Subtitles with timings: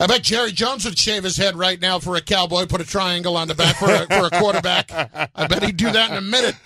[0.00, 2.84] I bet Jerry Jones would shave his head right now for a cowboy, put a
[2.84, 4.90] triangle on the back for a, for a quarterback.
[5.34, 6.56] I bet he'd do that in a minute.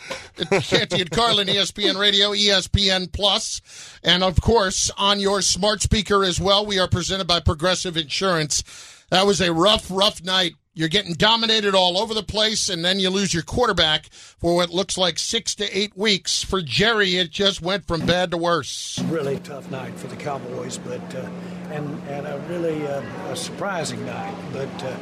[0.63, 3.61] Canty and Carlin, ESPN Radio, ESPN Plus,
[4.03, 6.65] and of course on your smart speaker as well.
[6.65, 8.65] We are presented by Progressive Insurance.
[9.11, 10.55] That was a rough, rough night.
[10.75, 14.71] You're getting dominated all over the place, and then you lose your quarterback for what
[14.71, 16.45] looks like six to eight weeks.
[16.45, 18.99] For Jerry, it just went from bad to worse.
[19.07, 21.29] Really tough night for the Cowboys, but uh,
[21.71, 24.35] and and a really uh, a surprising night.
[24.53, 24.97] But uh,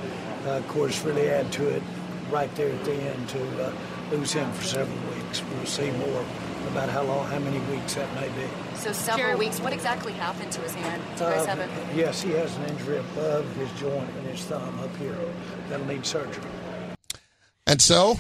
[0.47, 1.83] uh of course, really add to it
[2.31, 3.73] right there at the end to uh,
[4.11, 5.43] lose him for several weeks.
[5.43, 6.25] We'll see more
[6.69, 8.49] about how long, how many weeks that may be.
[8.77, 9.61] So several weeks.
[9.61, 11.03] What exactly happened to his hand?
[11.17, 11.71] Do you guys have it?
[11.95, 15.17] Yes, he has an injury above his joint and his thumb up here.
[15.69, 16.45] That'll need surgery.
[17.67, 18.17] And so,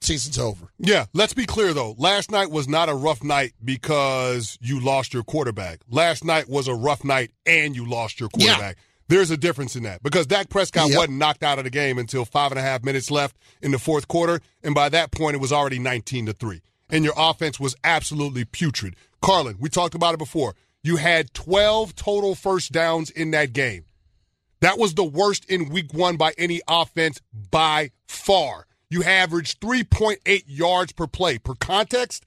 [0.00, 0.66] season's over.
[0.78, 1.94] Yeah, let's be clear though.
[1.98, 5.80] Last night was not a rough night because you lost your quarterback.
[5.88, 8.76] Last night was a rough night and you lost your quarterback.
[8.76, 8.82] Yeah.
[9.08, 10.96] There's a difference in that because Dak Prescott yep.
[10.96, 13.78] wasn't knocked out of the game until five and a half minutes left in the
[13.78, 17.60] fourth quarter, and by that point it was already 19 to three, and your offense
[17.60, 18.96] was absolutely putrid.
[19.20, 20.54] Carlin, we talked about it before.
[20.82, 23.84] You had 12 total first downs in that game.
[24.62, 28.66] That was the worst in week one by any offense by far.
[28.90, 31.38] You averaged 3.8 yards per play.
[31.38, 32.24] Per context,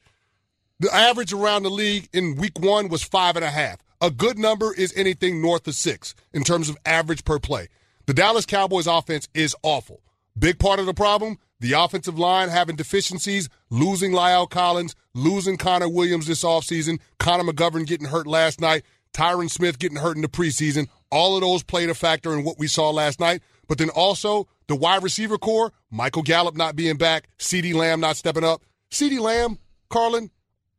[0.78, 3.78] the average around the league in week one was five and a half.
[4.02, 7.70] A good number is anything north of six in terms of average per play.
[8.06, 10.02] The Dallas Cowboys offense is awful.
[10.38, 15.88] Big part of the problem, the offensive line having deficiencies, losing La'el Collins, losing Connor
[15.88, 20.28] Williams this offseason, Connor McGovern getting hurt last night, Tyron Smith getting hurt in the
[20.28, 20.90] preseason.
[21.12, 23.42] All of those played a factor in what we saw last night.
[23.68, 28.18] But then also the wide receiver core, Michael Gallup not being back, CeeDee Lamb not
[28.18, 28.64] stepping up.
[28.92, 30.30] CeeDee Lamb, Carlin,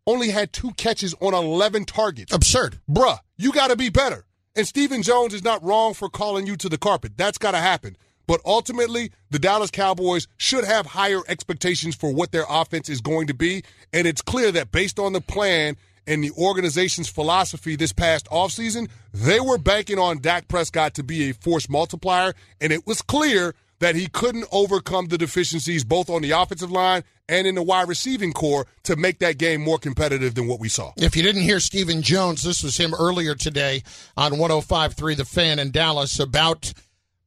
[0.06, 2.32] only had two catches on 11 targets.
[2.32, 2.80] Absurd.
[2.88, 4.24] Bruh, you got to be better.
[4.54, 7.12] And Stephen Jones is not wrong for calling you to the carpet.
[7.16, 7.96] That's got to happen.
[8.26, 13.28] But ultimately, the Dallas Cowboys should have higher expectations for what their offense is going
[13.28, 13.62] to be.
[13.92, 15.76] And it's clear that based on the plan
[16.06, 21.30] and the organization's philosophy this past offseason, they were banking on Dak Prescott to be
[21.30, 22.34] a force multiplier.
[22.60, 27.04] And it was clear that he couldn't overcome the deficiencies both on the offensive line
[27.28, 30.68] and in the wide receiving core to make that game more competitive than what we
[30.68, 30.92] saw.
[30.96, 33.82] If you didn't hear Stephen Jones, this was him earlier today
[34.16, 36.72] on 105.3 The Fan in Dallas about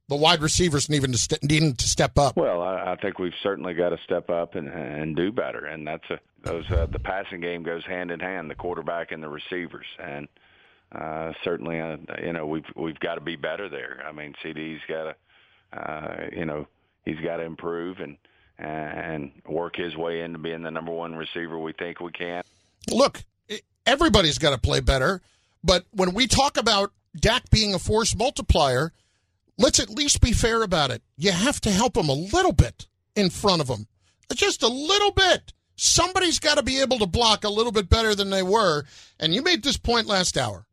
[0.10, 2.36] the wide receivers needing to, st- needing to step up.
[2.36, 5.88] Well, I, I think we've certainly got to step up and, and do better, and
[5.88, 9.30] that's a, those uh, the passing game goes hand in hand, the quarterback and the
[9.30, 10.28] receivers, and
[10.92, 14.04] uh, certainly, uh, you know, we've we've got to be better there.
[14.06, 15.16] I mean, CeeDee's got to
[15.74, 16.68] uh, you know,
[17.06, 18.18] he's got to improve and
[18.58, 22.44] and work his way into being the number one receiver we think we can.
[22.92, 23.24] Look,
[23.86, 25.22] everybody's got to play better,
[25.64, 28.92] but when we talk about Dak being a force multiplier,
[29.60, 31.04] let's at least be fair about it.
[31.18, 33.88] You have to help them a little bit in front of them,
[34.34, 35.54] just a little bit.
[35.76, 38.84] Somebody's got to be able to block a little bit better than they were.
[39.20, 40.66] And you made this point last hour.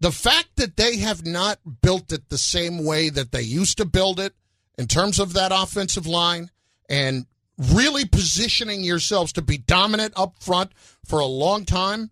[0.00, 3.84] The fact that they have not built it the same way that they used to
[3.84, 4.34] build it
[4.76, 6.50] in terms of that offensive line
[6.88, 7.26] and
[7.58, 10.70] really positioning yourselves to be dominant up front
[11.04, 12.10] for a long time,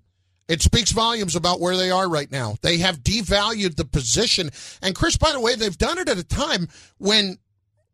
[0.48, 2.56] it speaks volumes about where they are right now.
[2.62, 4.50] They have devalued the position.
[4.82, 6.68] And Chris, by the way, they've done it at a time
[6.98, 7.38] when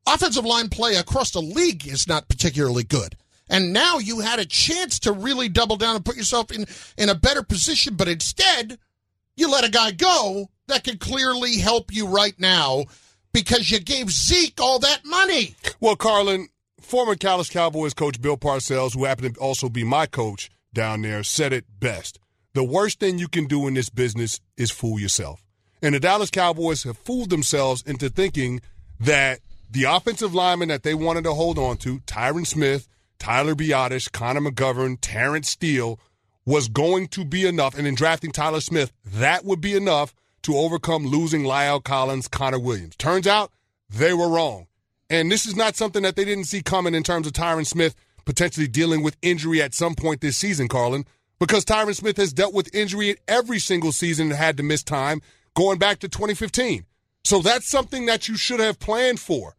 [0.07, 3.17] offensive line play across the league is not particularly good.
[3.49, 7.09] And now you had a chance to really double down and put yourself in, in
[7.09, 8.79] a better position, but instead–
[9.37, 12.85] you let a guy go that could clearly help you right now
[13.33, 15.55] because you gave Zeke all that money.
[15.81, 16.49] Well, Carlin,
[16.81, 21.23] former Dallas Cowboys coach Bill Parcells, who happened to also be my coach down there,
[21.23, 22.19] said it best.
[22.55, 25.43] The worst thing you can do in this business is fool yourself.
[25.83, 28.61] And the Dallas Cowboys have fooled themselves into thinking
[29.01, 29.41] that
[29.71, 32.89] the offensive lineman that they wanted to hold on to, Tyron Smith,
[33.19, 35.99] Tyler Biadasz, Connor McGovern, Terence Steele,
[36.45, 40.57] was going to be enough, and in drafting Tyler Smith, that would be enough to
[40.57, 42.97] overcome losing La'el Collins, Connor Williams.
[42.97, 43.53] Turns out
[43.89, 44.67] they were wrong.
[45.09, 47.95] And this is not something that they didn't see coming in terms of Tyron Smith
[48.25, 51.05] potentially dealing with injury at some point this season, Carlin,
[51.43, 54.85] because Tyron Smith has dealt with injury in every single season and had to miss
[54.85, 55.21] time
[55.57, 56.85] going back to 2015.
[57.25, 59.57] So that's something that you should have planned for.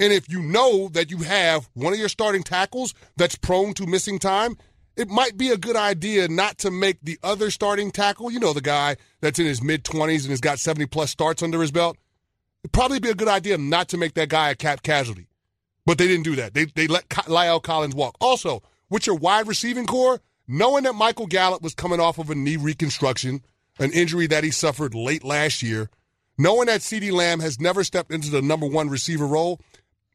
[0.00, 3.86] And if you know that you have one of your starting tackles that's prone to
[3.86, 4.56] missing time,
[4.96, 8.52] it might be a good idea not to make the other starting tackle, you know,
[8.52, 11.70] the guy that's in his mid 20s and has got 70 plus starts under his
[11.70, 11.96] belt.
[12.64, 15.28] It'd probably be a good idea not to make that guy a cap casualty.
[15.86, 16.54] But they didn't do that.
[16.54, 18.16] They, they let La'el Collins walk.
[18.20, 22.34] Also, with your wide receiving core, knowing that Michael Gallup was coming off of a
[22.34, 23.40] knee reconstruction,
[23.78, 25.88] an injury that he suffered late last year,
[26.36, 29.60] knowing that CeeDee Lamb has never stepped into the number one receiver role,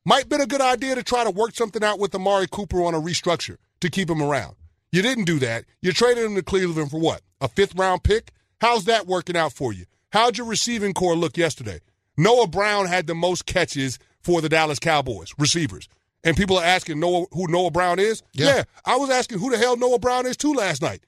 [0.03, 2.93] might been a good idea to try to work something out with Amari Cooper on
[2.93, 4.55] a restructure to keep him around.
[4.91, 5.63] You didn't do that.
[5.81, 7.21] You traded him to Cleveland for what?
[7.39, 8.31] A fifth round pick?
[8.59, 9.85] How's that working out for you?
[10.11, 11.79] How'd your receiving core look yesterday?
[12.17, 15.87] Noah Brown had the most catches for the Dallas Cowboys, receivers.
[16.25, 18.23] And people are asking Noah who Noah Brown is.
[18.33, 18.47] Yeah.
[18.47, 21.05] yeah, I was asking who the hell Noah Brown is too last night.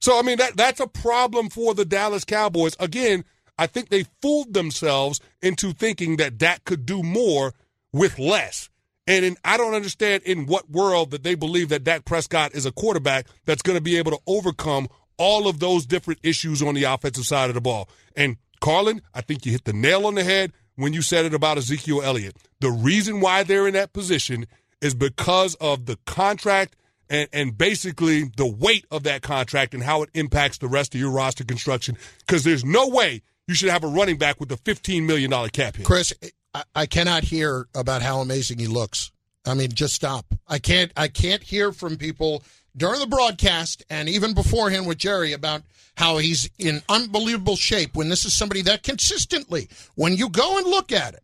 [0.00, 2.74] So I mean that that's a problem for the Dallas Cowboys.
[2.80, 3.24] Again,
[3.58, 7.52] I think they fooled themselves into thinking that Dak could do more
[7.92, 8.68] with less.
[9.06, 12.66] And in, I don't understand in what world that they believe that Dak Prescott is
[12.66, 16.74] a quarterback that's going to be able to overcome all of those different issues on
[16.74, 17.88] the offensive side of the ball.
[18.16, 21.34] And Carlin, I think you hit the nail on the head when you said it
[21.34, 22.36] about Ezekiel Elliott.
[22.60, 24.46] The reason why they're in that position
[24.80, 26.76] is because of the contract
[27.08, 31.00] and, and basically the weight of that contract and how it impacts the rest of
[31.00, 31.96] your roster construction.
[32.20, 35.76] Because there's no way you should have a running back with a $15 million cap
[35.76, 35.86] hit.
[35.86, 36.12] Chris,
[36.54, 39.12] I, I cannot hear about how amazing he looks.
[39.46, 40.26] I mean, just stop.
[40.48, 40.90] I can't.
[40.96, 42.42] I can't hear from people
[42.76, 45.62] during the broadcast and even beforehand with Jerry about
[45.96, 47.96] how he's in unbelievable shape.
[47.96, 51.22] When this is somebody that consistently, when you go and look at it,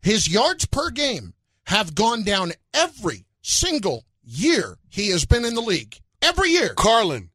[0.00, 1.34] his yards per game
[1.66, 5.98] have gone down every single year he has been in the league.
[6.22, 6.74] Every year.
[6.74, 7.30] Carlin,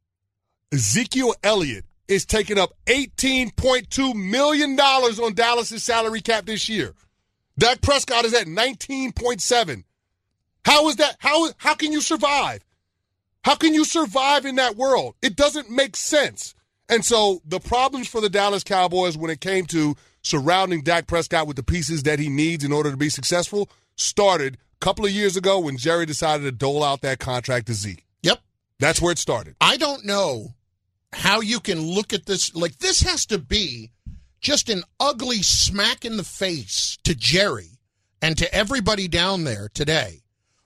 [0.72, 6.94] Ezekiel Elliott is taking up $18.2 million on Dallas's salary cap this year.
[7.58, 9.84] Dak Prescott is at 19.7.
[10.66, 11.16] How is that?
[11.20, 12.66] How, how can you survive?
[13.44, 15.16] How can you survive in that world?
[15.22, 16.54] It doesn't make sense.
[16.90, 21.48] And so the problems for the Dallas Cowboys when it came to surrounding Dak Prescott
[21.48, 25.12] with the pieces that he needs in order to be successful started a couple of
[25.12, 28.06] years ago when Jerry decided to dole out that contract to Zeke.
[28.22, 28.40] Yep.
[28.80, 29.56] That's where it started.
[29.62, 30.54] I don't know
[31.14, 32.54] how you can look at this.
[32.56, 33.92] Like, this has to be
[34.40, 37.80] just an ugly smack in the face to Jerry
[38.22, 40.22] and to everybody down there today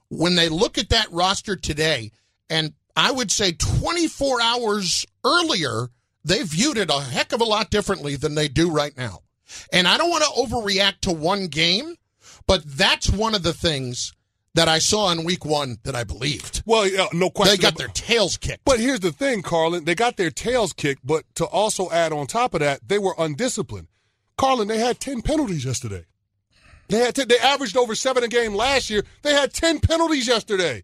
[0.09, 2.11] when they look at that roster today.
[2.49, 5.89] And I would say 24 hours earlier,
[6.23, 9.21] they viewed it a heck of a lot differently than they do right now.
[9.71, 11.95] And I don't want to overreact to one game,
[12.47, 14.13] but that's one of the things
[14.55, 16.63] that I saw in week one that I believed.
[16.65, 17.57] Well, yeah, no question.
[17.57, 18.63] They got their tails kicked.
[18.63, 19.83] But here's the thing, Carlin.
[19.83, 23.13] They got their tails kicked, but to also add on top of that, they were
[23.17, 23.87] undisciplined.
[24.37, 26.05] Carlin, they had 10 penalties yesterday.
[26.87, 29.03] They had 10, they averaged over seven a game last year.
[29.23, 30.83] They had 10 penalties yesterday.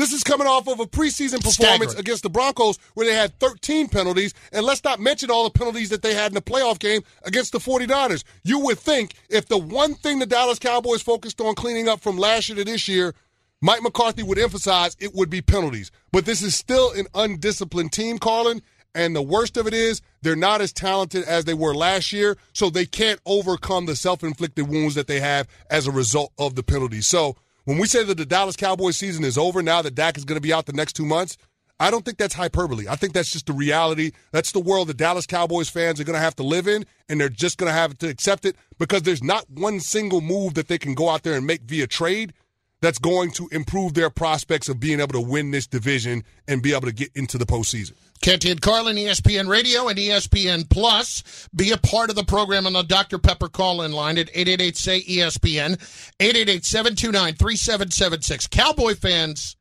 [0.00, 1.98] This is coming off of a preseason performance Staggering.
[1.98, 4.32] against the Broncos where they had 13 penalties.
[4.50, 7.52] And let's not mention all the penalties that they had in the playoff game against
[7.52, 8.24] the 49ers.
[8.42, 12.16] You would think if the one thing the Dallas Cowboys focused on cleaning up from
[12.16, 13.14] last year to this year,
[13.60, 15.90] Mike McCarthy would emphasize it would be penalties.
[16.12, 18.62] But this is still an undisciplined team, Carlin.
[18.94, 22.38] And the worst of it is they're not as talented as they were last year,
[22.54, 26.54] so they can't overcome the self inflicted wounds that they have as a result of
[26.54, 27.06] the penalties.
[27.06, 30.24] So when we say that the Dallas Cowboys season is over now that Dak is
[30.24, 31.36] going to be out the next two months,
[31.78, 32.86] I don't think that's hyperbole.
[32.88, 34.12] I think that's just the reality.
[34.32, 37.18] That's the world the Dallas Cowboys fans are going to have to live in, and
[37.18, 40.68] they're just going to have to accept it because there's not one single move that
[40.68, 42.34] they can go out there and make via trade
[42.82, 46.72] that's going to improve their prospects of being able to win this division and be
[46.72, 47.94] able to get into the postseason.
[48.22, 51.48] Canty and Carlin, ESPN Radio and ESPN Plus.
[51.54, 53.18] Be a part of the program on the Dr.
[53.18, 55.78] Pepper call-in line at 888-SAY-ESPN,
[56.18, 58.50] 888-729-3776.
[58.50, 59.56] Cowboy fans,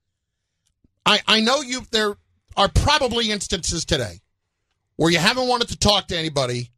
[1.06, 2.18] I, I know you there
[2.58, 4.20] are probably instances today
[4.98, 6.72] where you haven't wanted to talk to anybody.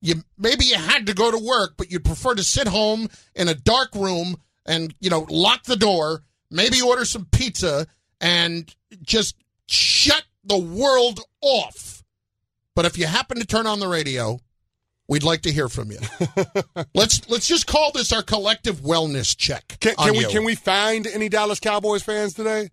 [0.00, 3.46] You Maybe you had to go to work, but you'd prefer to sit home in
[3.46, 4.34] a dark room
[4.66, 7.86] and, you know, lock the door, maybe order some pizza,
[8.20, 9.36] and just
[9.68, 12.02] shut the world off.
[12.74, 14.38] But if you happen to turn on the radio,
[15.08, 15.98] we'd like to hear from you.
[16.94, 19.76] let's let's just call this our collective wellness check.
[19.80, 22.70] Can, can we can we find any Dallas Cowboys fans today?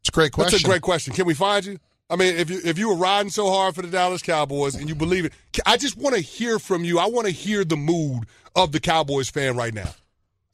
[0.00, 0.52] It's a great question.
[0.52, 1.14] That's a great question.
[1.14, 1.78] Can we find you?
[2.10, 4.88] I mean, if you if you were riding so hard for the Dallas Cowboys and
[4.88, 5.32] you believe it,
[5.66, 6.98] I just want to hear from you.
[6.98, 8.24] I want to hear the mood
[8.56, 9.90] of the Cowboys fan right now.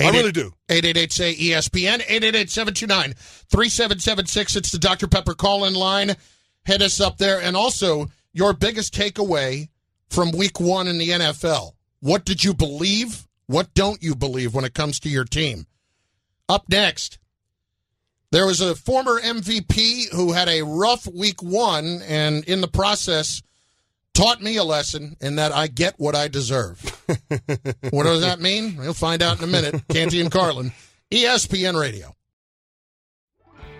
[0.00, 0.52] I really do.
[0.68, 4.56] 888 say ESPN, 888 729 3776.
[4.56, 5.06] It's the Dr.
[5.06, 6.16] Pepper call in line
[6.64, 7.40] hit us up there.
[7.40, 9.68] And also, your biggest takeaway
[10.10, 11.72] from week one in the NFL.
[12.00, 13.26] What did you believe?
[13.46, 15.66] What don't you believe when it comes to your team?
[16.48, 17.18] Up next,
[18.30, 23.42] there was a former MVP who had a rough week one and in the process
[24.12, 26.80] taught me a lesson in that I get what I deserve.
[27.90, 28.76] what does that mean?
[28.76, 29.82] We'll find out in a minute.
[29.88, 30.72] Canty and Carlin,
[31.10, 32.14] ESPN Radio.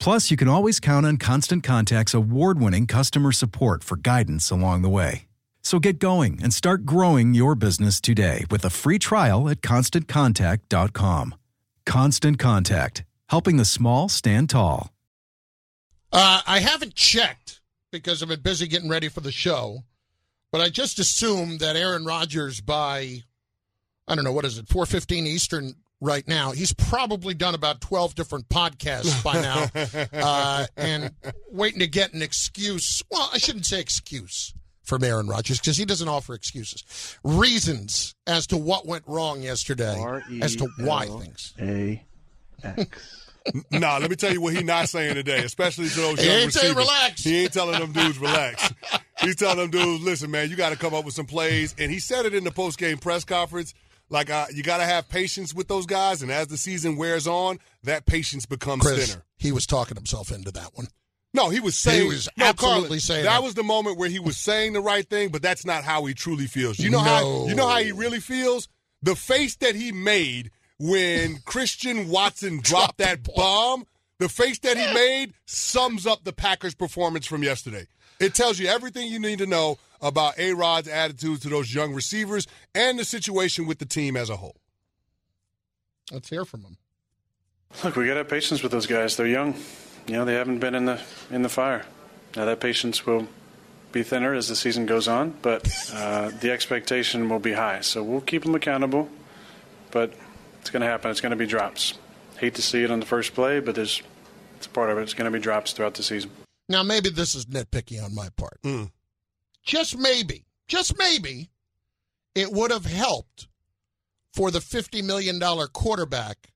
[0.00, 4.80] Plus, you can always count on Constant Contact's award winning customer support for guidance along
[4.80, 5.26] the way.
[5.62, 11.34] So get going and start growing your business today with a free trial at constantcontact.com.
[11.84, 14.90] Constant Contact, helping the small stand tall.
[16.10, 17.60] Uh, I haven't checked
[17.92, 19.84] because I've been busy getting ready for the show,
[20.50, 23.22] but I just assumed that Aaron Rodgers by,
[24.08, 26.52] I don't know, what is it, 4.15 Eastern right now.
[26.52, 29.68] He's probably done about 12 different podcasts by now
[30.26, 31.12] uh, and
[31.50, 33.02] waiting to get an excuse.
[33.10, 37.18] Well, I shouldn't say excuse from Aaron Rodgers because he doesn't offer excuses.
[37.22, 40.02] Reasons as to what went wrong yesterday,
[40.40, 41.54] as to why things.
[41.60, 42.04] A
[42.62, 43.26] X.
[43.70, 46.36] nah, let me tell you what he's not saying today, especially to those He young
[46.36, 46.76] ain't saying receivers.
[46.76, 47.24] relax.
[47.24, 48.72] He ain't telling them dudes relax.
[49.20, 51.74] He's telling them dudes, listen, man, you got to come up with some plays.
[51.78, 53.74] And he said it in the post game press conference.
[54.10, 57.28] Like uh, you got to have patience with those guys, and as the season wears
[57.28, 59.24] on, that patience becomes Chris, thinner.
[59.38, 60.88] he was talking himself into that one.
[61.32, 62.08] No, he was saying.
[62.08, 63.42] was no, absolutely Carlin, saying that that.
[63.42, 66.14] was the moment where he was saying the right thing, but that's not how he
[66.14, 66.80] truly feels.
[66.80, 68.68] You know how you know how he really feels.
[69.02, 73.86] The face that he made when Christian Watson Dropped that bomb,
[74.18, 77.86] the face that he made sums up the Packers' performance from yesterday.
[78.18, 81.92] It tells you everything you need to know about A Rod's attitude to those young
[81.92, 84.56] receivers and the situation with the team as a whole.
[86.12, 86.76] Let's hear from him.
[87.84, 89.16] Look, we got to have patience with those guys.
[89.16, 89.54] They're young.
[90.06, 91.86] You know, they haven't been in the in the fire.
[92.34, 93.28] Now that patience will
[93.92, 97.80] be thinner as the season goes on, but uh, the expectation will be high.
[97.80, 99.08] So we'll keep them accountable.
[99.90, 100.12] But
[100.60, 101.10] it's going to happen.
[101.10, 101.94] It's going to be drops.
[102.38, 104.02] Hate to see it on the first play, but there's
[104.56, 105.02] it's a part of it.
[105.02, 106.30] It's going to be drops throughout the season.
[106.68, 108.60] Now, maybe this is nitpicky on my part.
[108.62, 108.90] Mm.
[109.64, 111.50] Just maybe, just maybe,
[112.34, 113.48] it would have helped
[114.32, 115.40] for the $50 million
[115.72, 116.52] quarterback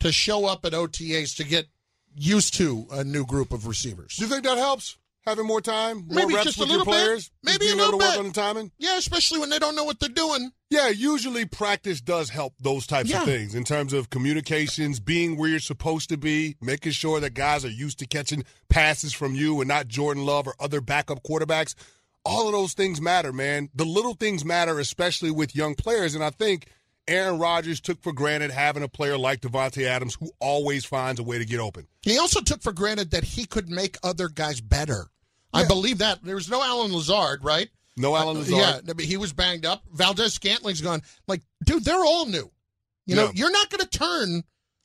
[0.00, 1.66] to show up at OTAs to get
[2.14, 4.16] used to a new group of receivers.
[4.16, 4.96] Do you think that helps?
[5.26, 7.00] Having more time, more Maybe reps just a with your little bit.
[7.04, 8.18] players, Maybe being a little work bit.
[8.20, 8.70] on the timing.
[8.78, 10.52] Yeah, especially when they don't know what they're doing.
[10.70, 13.22] Yeah, usually practice does help those types Yeah.
[13.22, 17.34] of things in terms of communications, being where you're supposed to be, making sure that
[17.34, 21.24] guys are used to catching passes from you and not Jordan Love or other backup
[21.24, 21.74] quarterbacks.
[22.26, 23.68] All of those things matter, man.
[23.74, 26.14] The little things matter, especially with young players.
[26.14, 26.66] And I think
[27.08, 31.22] Aaron Rodgers took for granted having a player like Davante Adams who always finds a
[31.22, 31.86] way to get open.
[32.02, 35.06] He also took for granted that he could make other guys better.
[35.54, 36.22] I believe that.
[36.24, 37.68] There was no Allen Lazard, right?
[37.96, 38.84] No Allen Uh, Lazard.
[38.86, 39.82] Yeah, but he was banged up.
[39.92, 41.00] Valdes-Scantling's gone.
[41.28, 42.50] Like, dude, they're all new.
[43.06, 43.30] You know, Yeah.
[43.34, 44.42] you're not going to turn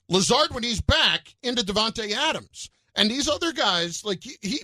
[0.07, 2.69] Lazard when he's back into Davante Adams.
[2.95, 4.61] And these other guys, like he, he,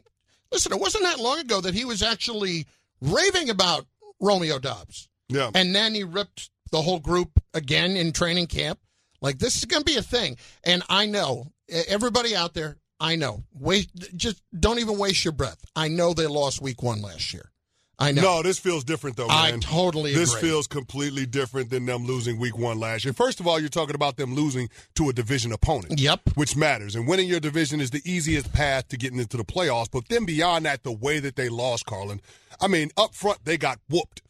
[0.51, 2.65] listen, it wasn't that long ago that he was actually
[3.01, 3.85] raving about
[4.19, 5.51] Romeo Doubs, Yeah.
[5.53, 8.79] and then he ripped the whole group again in training camp.
[9.21, 12.77] Like this is going to be a thing, and I know everybody out there.
[12.99, 13.43] I know.
[13.53, 15.63] Wait, just don't even waste your breath.
[15.75, 17.51] I know they lost week one last year.
[17.99, 18.21] I know.
[18.21, 19.59] No, this feels different though, I man.
[19.59, 20.49] totally This agree.
[20.49, 23.13] feels completely different than them losing week one last year.
[23.13, 25.99] First of all, you're talking about them losing to a division opponent.
[25.99, 26.21] Yep.
[26.35, 26.95] Which matters.
[26.95, 29.89] And winning your division is the easiest path to getting into the playoffs.
[29.91, 32.21] But then beyond that, the way that they lost, Carlin,
[32.61, 34.21] I mean, up front, they got whooped.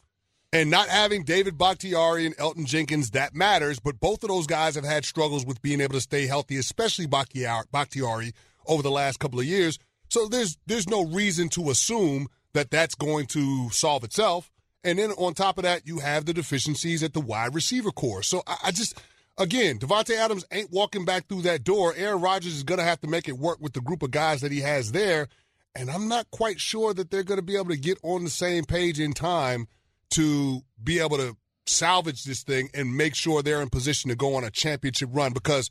[0.54, 3.80] And not having David Bakhtiari and Elgton Jenkins, that matters.
[3.82, 7.06] But both of those guys have had struggles with being able to stay healthy, especially
[7.06, 8.32] Bakhtiari, Bakhtiari
[8.66, 9.78] over the last couple of years.
[10.10, 14.52] So there's there's no reason to assume that that's going to solve itself.
[14.84, 18.24] And then on top of that, you have the deficiencies at the wide receiver core.
[18.24, 19.00] So I, I just
[19.38, 21.94] again, Davante Adams ain't walking back through that door.
[21.96, 24.42] Aaron Rodgers is going to have to make it work with the group of guys
[24.42, 25.28] that he has there.
[25.76, 28.30] And I'm not quite sure that they're going to be able to get on the
[28.32, 29.68] same page in time
[30.12, 31.38] to be able to
[31.68, 35.34] salvage this thing and make sure they're in position to go on a championship run
[35.34, 35.70] because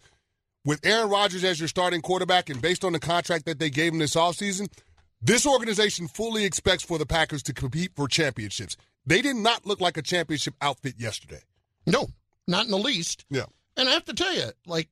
[0.65, 3.93] with Aaron Rodgers as your starting quarterback and based on the contract that they gave
[3.93, 4.69] him this offseason,
[5.27, 8.77] this organization fully expects for the Packers to compete for championships.
[9.05, 11.41] They did not look like a championship outfit yesterday.
[11.85, 12.09] No,
[12.47, 13.25] not in the least.
[13.29, 13.47] Yeah.
[13.77, 14.89] And I have to tell you, like,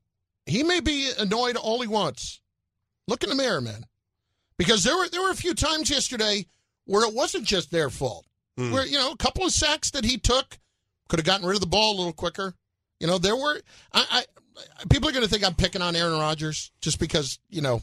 [0.46, 2.40] he may be annoyed all he wants.
[3.06, 3.86] Look in the mirror, man.
[4.58, 6.46] Because there were there were a few times yesterday
[6.84, 8.26] where it wasn't just their fault.
[8.58, 8.72] Mm.
[8.72, 10.58] Where, you know, a couple of sacks that he took
[11.08, 12.54] could have gotten rid of the ball a little quicker.
[13.00, 13.60] You know, there were
[13.92, 17.62] I, I people are going to think I'm picking on Aaron Rodgers just because, you
[17.62, 17.82] know.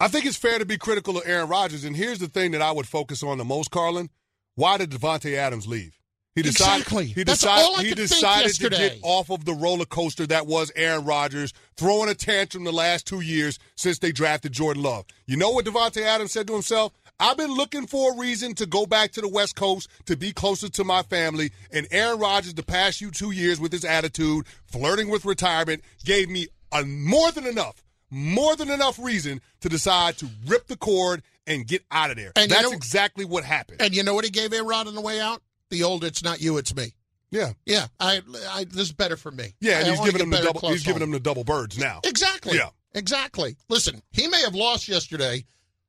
[0.00, 2.62] I think it's fair to be critical of Aaron Rodgers, and here's the thing that
[2.62, 4.08] I would focus on the most, Carlin.
[4.54, 5.98] Why did Davante Adams leave?
[6.34, 7.06] He decided, exactly.
[7.06, 11.52] He decided, he decided to get off of the roller coaster that was Aaron Rodgers,
[11.76, 15.04] throwing a tantrum the last two years since they drafted Jordan Love.
[15.26, 16.92] You know what Davante Adams said to himself?
[17.18, 20.32] I've been looking for a reason to go back to the West Coast to be
[20.32, 21.50] closer to my family.
[21.70, 26.30] And Aaron Rodgers, the past you two years with his attitude, flirting with retirement, gave
[26.30, 31.22] me a, more than enough, more than enough reason to decide to rip the cord
[31.46, 32.32] and get out of there.
[32.36, 33.80] And That's you know, exactly what happened.
[33.82, 35.42] And you know what he gave Aaron Rod on the way out?
[35.70, 36.94] The old "It's not you, it's me."
[37.30, 37.86] Yeah, yeah.
[38.00, 39.54] I, I this is better for me.
[39.60, 40.68] Yeah, and I he's giving him the double.
[40.70, 42.00] He's giving him the double birds now.
[42.04, 42.56] Exactly.
[42.56, 43.56] Yeah, exactly.
[43.68, 45.44] Listen, he may have lost yesterday,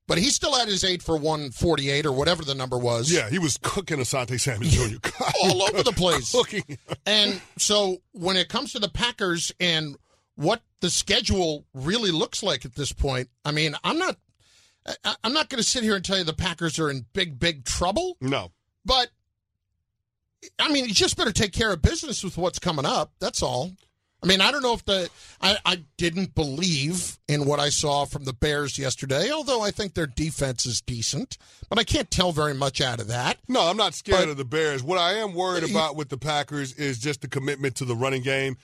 [0.08, 3.12] but he still had his eight for one forty eight or whatever the number was.
[3.12, 4.98] Yeah, he was cooking Asante Samuel Jr.
[5.44, 6.32] all over the place.
[6.36, 6.78] Cooking.
[7.08, 9.96] and so when it comes to the Packers and
[10.36, 14.18] what the schedule really looks like at this point, I mean, I'm not.
[15.24, 17.66] I'm not going to sit here and tell you the Packers are in big, big
[17.66, 18.18] trouble.
[18.20, 18.52] No.
[18.84, 19.10] But
[20.58, 23.12] I mean, you just better take care of business with what's coming up.
[23.20, 23.74] That's all.
[24.24, 25.10] I mean, I don't know if the
[25.42, 29.96] I, I didn't believe in what I saw from the Bears yesterday, although I think
[29.96, 33.38] their defense is decent, but I can't tell very much out of that.
[33.48, 34.84] No, I'm not scared but, of the Bears.
[34.84, 38.22] What I am worried about with the Packers is just the commitment to the running
[38.22, 38.58] game,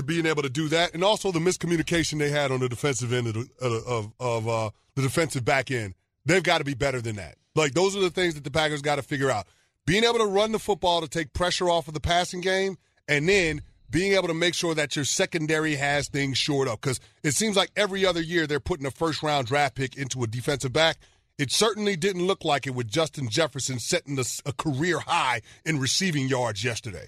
[0.00, 3.26] being able to do that, and also the miscommunication they had on the defensive end
[3.26, 5.94] of the, of, of uh, the defensive back end.
[6.24, 7.36] They've got to be better than that.
[7.54, 9.46] Like those are the things that the Packers got to figure out
[9.86, 12.78] being able to run the football to take pressure off of the passing game,
[13.08, 16.80] and then being able to make sure that your secondary has things shored up.
[16.80, 20.22] Because it seems like every other year they're putting a first round draft pick into
[20.22, 20.98] a defensive back.
[21.38, 25.78] It certainly didn't look like it with Justin Jefferson setting a, a career high in
[25.78, 27.06] receiving yards yesterday.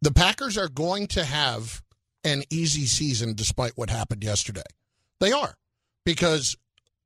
[0.00, 1.82] The Packers are going to have
[2.24, 4.62] an easy season despite what happened yesterday.
[5.20, 5.54] They are.
[6.04, 6.56] Because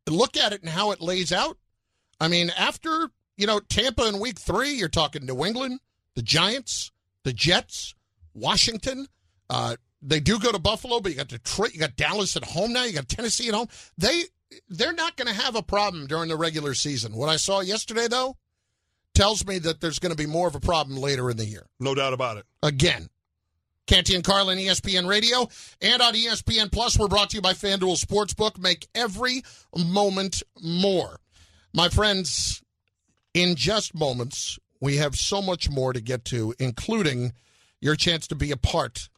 [0.07, 1.59] look at it and how it lays out.
[2.21, 5.81] I mean, after you know, Tampa in week three, you're talking New England,
[6.15, 6.91] the Giants,
[7.25, 7.95] the Jets,
[8.35, 9.07] Washington.
[9.51, 12.73] Uh, they do go to Buffalo, but you got Detroit, you got Dallas at home
[12.73, 13.69] now, you got Tennessee at home.
[13.99, 14.23] They
[14.69, 17.17] they're not going to have a problem during the regular season.
[17.17, 18.37] What I saw yesterday, though,
[19.13, 21.67] tells me that there's going to be more of a problem later in the year.
[21.81, 22.47] No doubt about it.
[22.63, 23.09] Again,
[23.87, 25.49] Canty and Carlin, ESPN Radio,
[25.81, 26.99] and on ESPN Plus.
[26.99, 28.59] We're brought to you by FanDuel Sportsbook.
[28.59, 29.43] Make every
[29.77, 31.21] moment more.
[31.73, 32.63] My friends,
[33.35, 37.33] in just moments, we have so much more to get to, including
[37.81, 39.09] your chance to be a part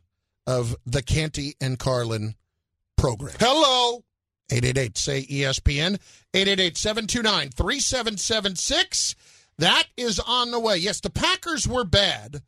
[0.46, 2.35] of the Canty and Carlin
[2.96, 3.37] program.
[3.38, 4.04] Hello.
[4.50, 5.98] 888 say ESPN
[6.33, 9.14] 888 729 3776.
[9.59, 10.76] That is on the way.
[10.78, 12.42] Yes, the Packers were bad,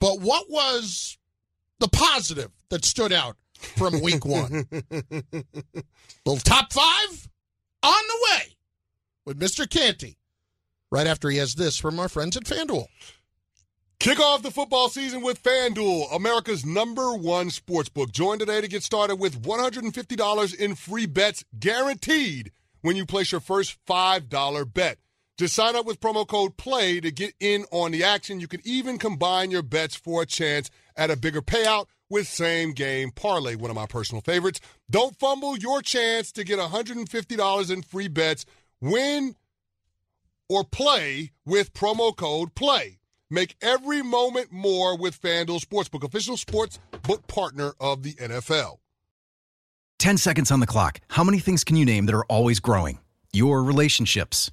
[0.00, 1.18] but what was
[1.80, 4.66] the positive that stood out from week one?
[6.26, 7.28] Little top five
[7.82, 8.56] on the way
[9.24, 9.68] with Mr.
[9.68, 10.16] Canty
[10.90, 12.86] right after he has this from our friends at FanDuel.
[13.98, 18.12] Kick off the football season with FanDuel, America's number one sports book.
[18.12, 23.40] Join today to get started with $150 in free bets guaranteed when you place your
[23.40, 24.98] first $5 bet.
[25.36, 28.38] Just sign up with promo code PLAY to get in on the action.
[28.38, 32.72] You can even combine your bets for a chance at a bigger payout with same
[32.72, 34.60] game parlay, one of my personal favorites.
[34.88, 38.46] Don't fumble your chance to get $150 in free bets.
[38.80, 39.34] Win
[40.48, 43.00] or play with promo code PLAY.
[43.28, 48.76] Make every moment more with FanDuel Sportsbook, official sports book partner of the NFL.
[49.98, 51.00] 10 seconds on the clock.
[51.08, 52.98] How many things can you name that are always growing?
[53.32, 54.52] Your relationships,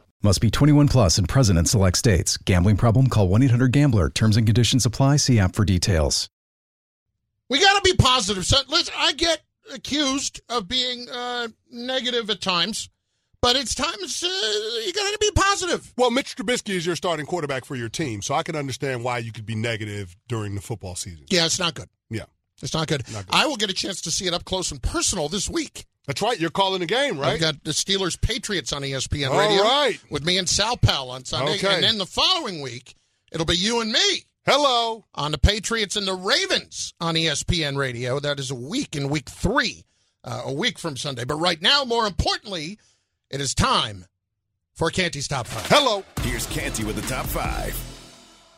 [0.23, 2.37] Must be 21 plus and present in select states.
[2.37, 3.07] Gambling problem?
[3.07, 4.11] Call 1 800 GAMBLER.
[4.11, 5.17] Terms and conditions apply.
[5.17, 6.29] See app for details.
[7.49, 8.45] We got to be positive.
[8.45, 9.41] So, listen, I get
[9.73, 12.89] accused of being uh, negative at times,
[13.41, 14.27] but it's times uh,
[14.85, 15.91] you got to be positive.
[15.97, 19.17] Well, Mitch Trubisky is your starting quarterback for your team, so I can understand why
[19.17, 21.25] you could be negative during the football season.
[21.29, 21.89] Yeah, it's not good.
[22.11, 22.25] Yeah.
[22.61, 23.03] It's not good.
[23.11, 23.35] Not good.
[23.35, 25.87] I will get a chance to see it up close and personal this week.
[26.07, 26.39] That's right.
[26.39, 27.33] You're calling the game, right?
[27.33, 29.63] I've got the Steelers Patriots on ESPN Radio.
[29.63, 31.55] All right, With me and Sal Pal on Sunday.
[31.55, 31.75] Okay.
[31.75, 32.95] And then the following week,
[33.31, 34.25] it'll be you and me.
[34.45, 35.05] Hello.
[35.13, 38.19] On the Patriots and the Ravens on ESPN Radio.
[38.19, 39.85] That is a week in week three,
[40.23, 41.23] uh, a week from Sunday.
[41.23, 42.79] But right now, more importantly,
[43.29, 44.05] it is time
[44.73, 45.67] for Canty's Top 5.
[45.67, 46.03] Hello.
[46.23, 47.79] Here's Canty with the Top 5.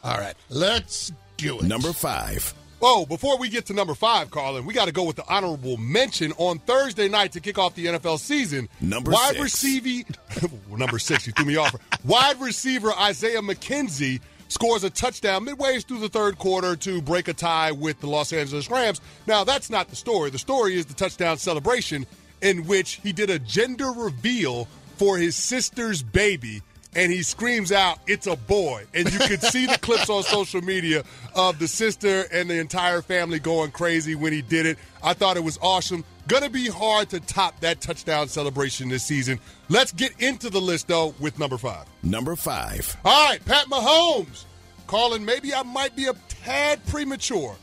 [0.06, 0.36] All right.
[0.50, 1.64] Let's do it.
[1.66, 2.54] Number 5.
[2.86, 5.78] Oh, before we get to number five, Carlin, we got to go with the honorable
[5.78, 8.68] mention on Thursday night to kick off the NFL season.
[8.82, 10.06] Number wide receiver,
[10.70, 11.74] number six, you threw me off.
[12.04, 14.20] Wide receiver Isaiah McKenzie
[14.50, 18.34] scores a touchdown midway through the third quarter to break a tie with the Los
[18.34, 19.00] Angeles Rams.
[19.28, 20.30] Now, that's not the story.
[20.30, 22.06] The story is the touchdown celebration
[22.42, 24.68] in which he did a gender reveal
[24.98, 26.62] for his sister's baby
[26.96, 28.86] and he screams out, It's a boy.
[28.94, 31.04] And you could see the clips on social media
[31.36, 34.78] of the sister and the entire family going crazy when he did it.
[35.04, 36.04] I thought it was awesome.
[36.28, 39.40] Gonna be hard to top that touchdown celebration this season.
[39.70, 41.86] Let's get into the list, though, with number five.
[42.02, 42.96] Number five.
[43.04, 44.46] All right, Pat Mahomes.
[44.88, 47.56] Carlin, maybe I might be a tad premature,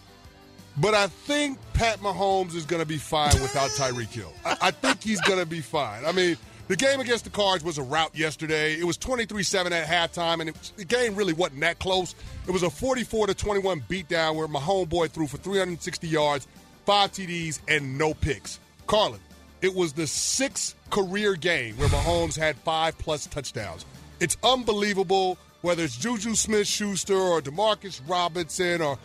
[0.79, 4.33] but I think Pat Mahomes is going to be fine without Tyreek Hill.
[4.45, 6.05] I, I think he's going to be fine.
[6.05, 6.37] I mean,
[6.70, 8.74] the game against the Cards was a rout yesterday.
[8.78, 12.14] It was 23-7 at halftime, and it, the game really wasn't that close.
[12.46, 16.46] It was a 44 to 21 beatdown where my homeboy threw for 360 yards,
[16.87, 18.61] five TDs, and no picks.
[18.87, 19.18] Carlin,
[19.61, 23.85] it was the sixth career game where Mahomes had five plus touchdowns.
[24.20, 25.38] It's unbelievable.
[25.62, 28.96] Whether it's Juju Smith-Schuster or Demarcus Robinson or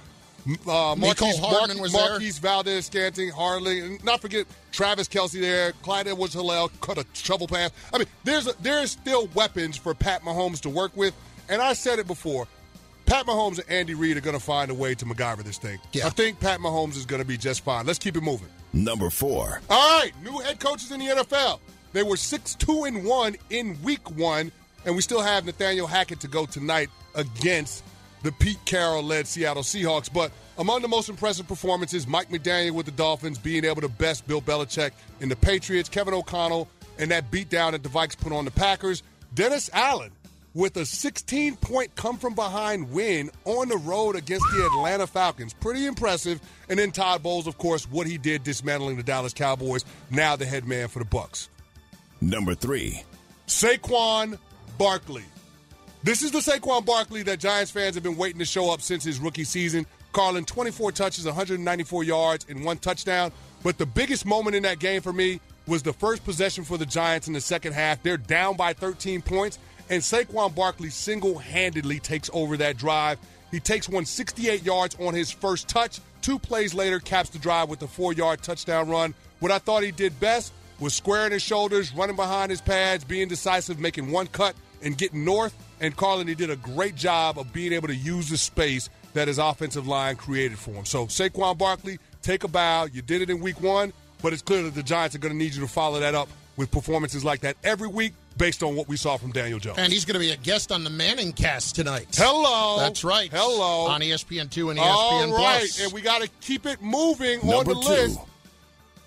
[0.68, 2.12] uh, Marquise, Hardman was there.
[2.12, 7.48] Marquez Valdes, Scantling, Harley, and not forget Travis Kelce there, Clyde Edwards-Helaire cut a shovel
[7.48, 7.72] pass.
[7.94, 11.14] I mean, there's a, there's still weapons for Pat Mahomes to work with,
[11.50, 12.48] and I said it before.
[13.06, 15.80] Pat Mahomes and Andy Reid are going to find a way to MacGyver this thing.
[15.94, 16.08] Yeah.
[16.08, 17.86] I think Pat Mahomes is going to be just fine.
[17.86, 18.48] Let's keep it moving.
[18.74, 19.62] Number four.
[19.70, 21.60] All right, new head coaches in the NFL.
[21.94, 24.52] They were six two and one in week one,
[24.86, 27.84] and we still have Nathaniel Hackett to go tonight against
[28.26, 30.12] the Pete Carroll led Seattle Seahawks.
[30.12, 34.28] But among the most impressive performances, Mike McDaniel with the Dolphins being able to best
[34.28, 38.44] Bill Belichick in the Patriots, Kevin O'Connell, and that beatdown that the Vikes put on
[38.44, 39.04] the Packers,
[39.36, 40.12] Dennis Allen
[40.56, 45.54] with a 16 point come from behind win on the road against the Atlanta Falcons.
[45.54, 46.42] Pretty impressive.
[46.68, 50.48] And then Todd Bowles, of course, what he did dismantling the Dallas Cowboys, now the
[50.48, 51.48] head man for the Bucs.
[52.22, 53.04] Number three.
[53.46, 54.40] Saquon
[54.80, 55.26] Barkley.
[56.06, 59.04] This is the Saquon Barkley that Giants fans have been waiting to show up since
[59.04, 59.88] his rookie season.
[60.14, 63.32] Carlin, 24 touches, 194 yards, and one touchdown.
[63.64, 66.86] But the biggest moment in that game for me was the first possession for the
[66.86, 68.04] Giants in the second half.
[68.04, 69.58] They're down by 13 points,
[69.90, 73.18] and Saquon Barkley single handedly takes over that drive.
[73.50, 76.02] He takes 168 yards on his first touch.
[76.22, 79.16] Two plays later, caps the drive with a four yard touchdown run.
[79.40, 83.28] What I thought he did best was squaring his shoulders, running behind his pads, being
[83.28, 85.56] decisive, making one cut, and getting north.
[85.82, 89.28] And Carlin, he did a great job of being able to use the space that
[89.28, 90.86] his offensive line created for him.
[90.86, 92.86] So Saquon Barkley, take a bow.
[92.86, 95.38] You did it in week one, but it's clear that the Giants are going to
[95.38, 98.88] need you to follow that up with performances like that every week based on what
[98.88, 99.78] we saw from Daniel Jones.
[99.78, 102.08] And he's going to be a guest on the Manning cast tonight.
[102.16, 102.78] Hello.
[102.80, 103.30] That's right.
[103.32, 103.88] Hello.
[103.88, 105.82] On E ESPN2 and ESPN All right, Plus.
[105.84, 107.90] and we got to keep it moving on Number the two.
[107.90, 108.20] list.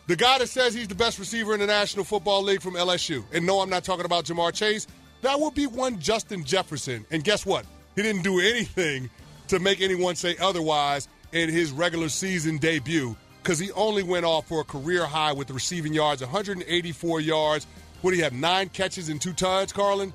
[0.06, 3.24] The guy that says he's the best receiver in the National Football League from LSU.
[3.32, 4.86] And no, I'm not talking about Ja'Marr Chase.
[5.22, 7.04] That would be one Justin Jefferson.
[7.10, 7.66] And guess what?
[7.96, 9.10] He didn't do anything
[9.48, 14.46] to make anyone say otherwise in his regular season debut because he only went off
[14.46, 17.66] for a career high with receiving yards, 184 yards.
[18.02, 18.32] What do you have?
[18.32, 20.12] Nine catches and two tuds, Carlin?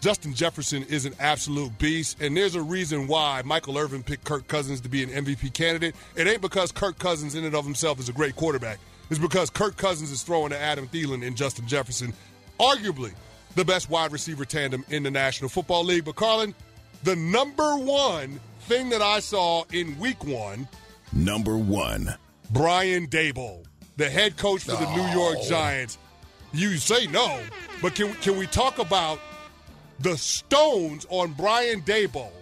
[0.00, 4.48] Justin Jefferson is an absolute beast, and there's a reason why Michael Irvin picked Kirk
[4.48, 5.94] Cousins to be an MVP candidate.
[6.16, 8.80] It ain't because Kirk Cousins, in and of himself, is a great quarterback.
[9.10, 12.12] It's because Kirk Cousins is throwing to Adam Thielen and Justin Jefferson,
[12.58, 13.12] arguably
[13.54, 16.04] the best wide receiver tandem in the National Football League.
[16.04, 16.54] But, Carlin,
[17.02, 20.68] the number one thing that I saw in week one
[21.12, 22.14] Number one.
[22.50, 23.64] Brian Daboll,
[23.96, 25.98] the head coach for the New York Giants.
[26.52, 27.40] You say no,
[27.80, 29.18] but can, can we talk about
[30.00, 32.32] the stones on Brian Daboll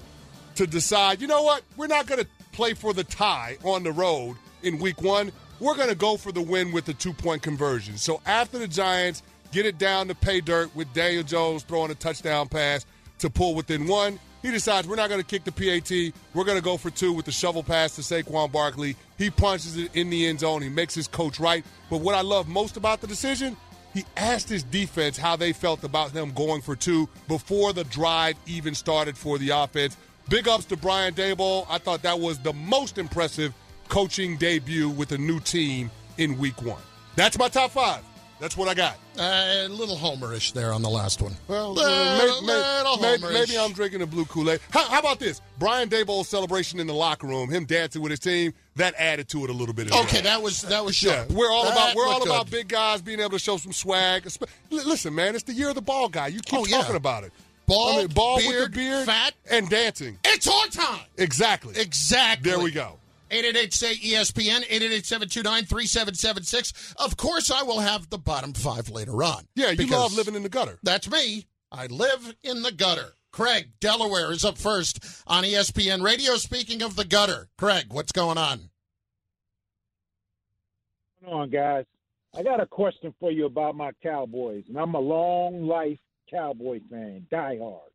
[0.57, 3.93] to decide, you know what, we're not going to play for the tie on the
[3.93, 5.31] road in week one.
[5.61, 7.99] We're going to go for the win with the two point conversion.
[7.99, 11.95] So after the Giants get it down to pay dirt with Daniel Jones throwing a
[11.95, 12.87] touchdown pass
[13.19, 16.15] to pull within one, he decides we're not going to kick the PAT.
[16.35, 18.97] We're going to go for two with the shovel pass to Saquon Barkley.
[19.19, 20.63] He punches it in the end zone.
[20.63, 21.65] He makes his coach right.
[21.91, 23.57] But what I love most about the decision,
[23.93, 28.37] he asked his defense how they felt about them going for two before the drive
[28.47, 29.97] even started for the offense.
[30.31, 31.67] Big ups to Brian Daboll.
[31.69, 33.53] I thought that was the most impressive
[33.89, 36.81] coaching debut with a new team in week one.
[37.17, 38.03] That's my top five.
[38.41, 38.97] That's what I got.
[39.19, 41.35] Uh, a little homerish there on the last one.
[41.47, 44.61] Well, Little- maybe, little maybe, I'm drinking a blue Kool-Aid.
[44.71, 45.43] How, how about this?
[45.59, 49.45] Brian Daboll's celebration in the locker room, him dancing with his team, that added to
[49.45, 49.95] it a little bit.
[49.95, 52.69] Okay, that was that was Yeah, we're all That about we're all looked about big
[52.69, 54.27] guys being able to show some swag.
[54.71, 56.29] Listen, man, it's the year of the ball guy.
[56.29, 56.79] You keep Oh, yeah.
[56.79, 57.33] talking about it.
[57.67, 59.35] Bald, I mean, bald with beard, the beard, fat.
[59.51, 60.19] and dancing.
[60.25, 61.01] It's on time.
[61.19, 61.75] Exactly.
[61.79, 62.51] Exactly.
[62.51, 62.99] There we go.
[63.31, 66.95] 888 say ESPN, 888 729 3776.
[66.99, 69.47] Of course, I will have the bottom five later on.
[69.55, 70.79] Yeah, you because love living in the gutter.
[70.83, 71.47] That's me.
[71.73, 73.15] I live in the gutter.
[73.33, 76.35] Craig, Delaware is up first on ESPN Radio.
[76.37, 78.71] Speaking of the gutter, Craig, what's going on?
[81.25, 81.85] going on, guys?
[82.37, 85.99] I got a question for you about my Cowboys, and I'm a long life
[86.31, 87.91] Cowboy fan, diehard,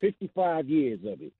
[0.00, 1.32] 55 years of it.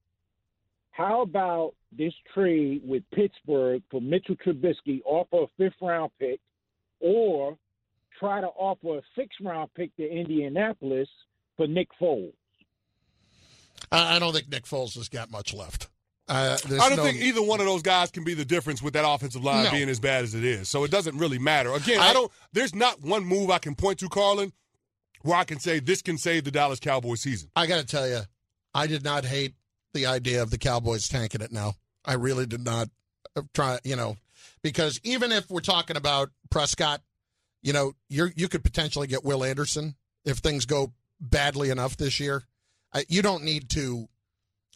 [0.91, 6.41] How about this trade with Pittsburgh for Mitchell Trubisky, offer a fifth round pick,
[7.01, 7.57] or
[8.19, 11.09] try to offer a sixth round pick to Indianapolis
[11.57, 12.33] for Nick Foles?
[13.91, 15.89] I I don't think Nick Foles has got much left.
[16.31, 18.93] Uh, I don't no- think either one of those guys can be the difference with
[18.93, 19.71] that offensive line No.
[19.71, 20.69] being as bad as it is.
[20.69, 21.73] So it doesn't really matter.
[21.73, 22.31] Again, I, I- don't.
[22.53, 24.53] There's not one move I can point to, Carlin,
[25.23, 27.49] where I can say this can save the Dallas Cowboys season.
[27.57, 28.21] I got to tell you,
[28.75, 29.55] I did not hate
[29.95, 31.75] the idea of the Cowboys tanking it now.
[32.05, 32.89] I really did not
[33.37, 34.17] uh, try, you know,
[34.63, 37.03] because even if we're talking about Prescott,
[37.63, 42.21] you know, you you could potentially get Will Anderson if things go badly enough this
[42.21, 42.45] year.
[42.93, 44.09] Uh, you don't need to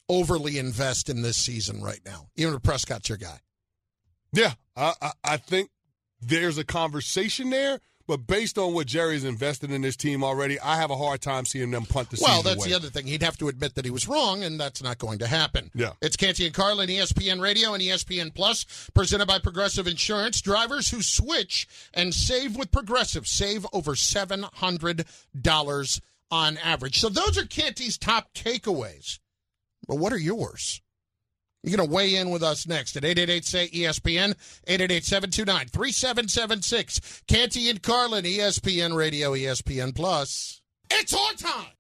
[0.09, 3.39] overly invest in this season right now, even if Prescott's your guy.
[4.33, 5.71] Yeah, I, I, I think
[6.21, 10.77] there's a conversation there, but based on what Jerry's invested in this team already, I
[10.77, 12.69] have a hard time seeing them punt the Well, season that's away.
[12.71, 13.07] the other thing.
[13.07, 15.71] He'd have to admit that he was wrong, and that's not going to happen.
[15.75, 15.93] Yeah.
[16.01, 20.41] It's Canty and Carlin, ESPN Radio and ESPN Plus, presented by Progressive Insurance.
[20.41, 27.01] Drivers who switch and save with Progressive save over $700 on average.
[27.01, 29.19] So those are Canty's top takeaways.
[29.87, 30.81] But what are yours?
[31.63, 34.35] You're going to weigh in with us next at 888 say ESPN,
[34.67, 37.23] 888 729 3776.
[37.29, 40.61] Canty and Carlin, ESPN Radio, ESPN Plus.
[40.91, 41.73] It's on time.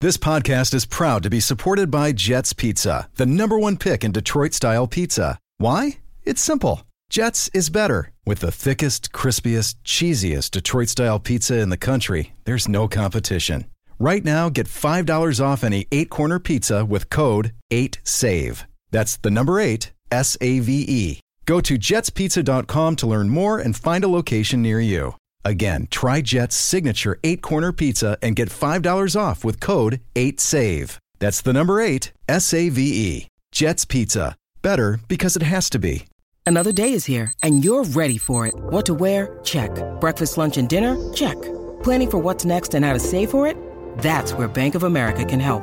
[0.00, 4.10] This podcast is proud to be supported by Jets Pizza, the number one pick in
[4.10, 5.38] Detroit style pizza.
[5.58, 5.98] Why?
[6.24, 6.82] It's simple.
[7.08, 8.10] Jets is better.
[8.26, 13.66] With the thickest, crispiest, cheesiest Detroit style pizza in the country, there's no competition.
[14.00, 18.64] Right now, get $5 off any eight corner pizza with code 8SAVE.
[18.92, 21.20] That's the number eight, S A V E.
[21.44, 25.16] Go to jetspizza.com to learn more and find a location near you.
[25.44, 30.98] Again, try Jet's signature eight corner pizza and get $5 off with code 8SAVE.
[31.18, 33.26] That's the number eight, S A V E.
[33.50, 34.36] Jet's Pizza.
[34.62, 36.06] Better because it has to be.
[36.46, 38.54] Another day is here, and you're ready for it.
[38.54, 39.38] What to wear?
[39.44, 39.70] Check.
[40.00, 40.96] Breakfast, lunch, and dinner?
[41.12, 41.40] Check.
[41.82, 43.56] Planning for what's next and how to save for it?
[43.98, 45.62] That's where Bank of America can help.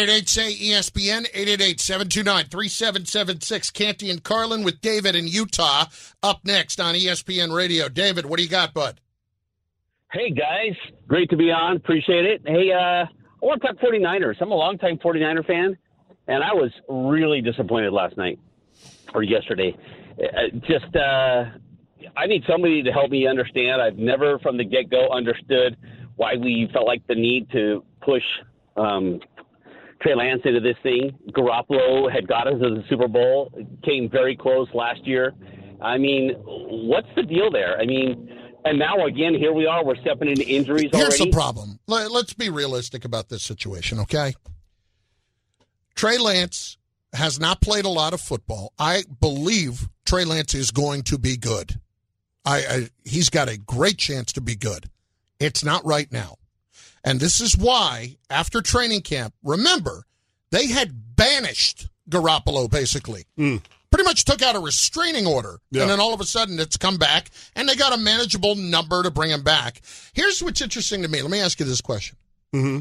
[0.00, 3.70] 888 say ESPN, 888 729 3776.
[3.72, 5.86] Canty and Carlin with David in Utah
[6.22, 7.88] up next on ESPN Radio.
[7.88, 9.00] David, what do you got, bud?
[10.12, 10.76] Hey, guys.
[11.08, 11.74] Great to be on.
[11.74, 12.42] Appreciate it.
[12.46, 13.08] Hey, uh, I
[13.42, 14.36] want to talk 49ers.
[14.40, 15.76] I'm a longtime 49er fan,
[16.28, 18.38] and I was really disappointed last night
[19.14, 19.76] or yesterday.
[20.16, 21.46] Uh, just, uh,
[22.16, 23.82] I need somebody to help me understand.
[23.82, 25.76] I've never, from the get go, understood
[26.14, 28.22] why we felt like the need to push
[28.76, 29.18] um,
[30.00, 31.16] Trey Lance into this thing.
[31.30, 33.52] Garoppolo had got us to the Super Bowl,
[33.84, 35.34] came very close last year.
[35.80, 37.78] I mean, what's the deal there?
[37.78, 38.30] I mean,
[38.64, 39.84] and now again, here we are.
[39.84, 41.30] We're stepping into injuries Here's already.
[41.30, 41.78] the problem.
[41.86, 44.34] Let- Let's be realistic about this situation, okay?
[45.94, 46.76] Trey Lance
[47.12, 48.72] has not played a lot of football.
[48.78, 51.80] I believe Trey Lance is going to be good.
[52.44, 54.88] I, I he's got a great chance to be good.
[55.40, 56.36] It's not right now.
[57.04, 60.04] And this is why after training camp, remember,
[60.50, 63.24] they had banished Garoppolo basically.
[63.90, 65.60] Pretty much took out a restraining order.
[65.70, 65.82] Yeah.
[65.82, 69.02] And then all of a sudden it's come back and they got a manageable number
[69.02, 69.80] to bring him back.
[70.12, 71.22] Here's what's interesting to me.
[71.22, 72.16] Let me ask you this question.
[72.54, 72.80] Mm-hmm.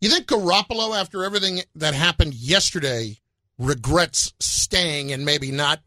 [0.00, 3.18] You think Garoppolo, after everything that happened yesterday,
[3.58, 5.80] regrets staying and maybe not